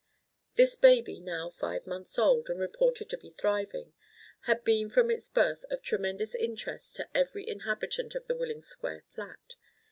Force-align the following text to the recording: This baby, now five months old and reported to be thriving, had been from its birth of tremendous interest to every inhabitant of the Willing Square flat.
This 0.55 0.75
baby, 0.75 1.19
now 1.19 1.51
five 1.51 1.85
months 1.85 2.17
old 2.17 2.49
and 2.49 2.59
reported 2.59 3.07
to 3.11 3.19
be 3.19 3.29
thriving, 3.29 3.93
had 4.45 4.63
been 4.63 4.89
from 4.89 5.11
its 5.11 5.29
birth 5.29 5.63
of 5.69 5.83
tremendous 5.83 6.33
interest 6.33 6.95
to 6.95 7.07
every 7.15 7.47
inhabitant 7.47 8.15
of 8.15 8.25
the 8.25 8.35
Willing 8.35 8.61
Square 8.61 9.03
flat. 9.11 9.57